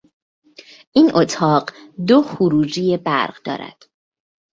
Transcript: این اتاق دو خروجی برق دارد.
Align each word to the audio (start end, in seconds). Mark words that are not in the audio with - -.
این 0.93 1.15
اتاق 1.15 1.69
دو 2.07 2.23
خروجی 2.23 2.97
برق 2.97 3.41
دارد. 3.43 3.83